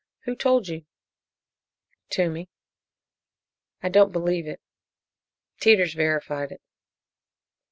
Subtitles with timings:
[0.21, 0.87] "Who told you?"
[2.09, 2.49] "Toomey."
[3.83, 4.59] "I don't believe it!"
[5.59, 6.61] "Teeters verified it."